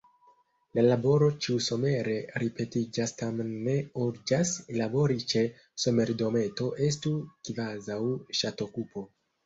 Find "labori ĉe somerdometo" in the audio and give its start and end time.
4.81-6.75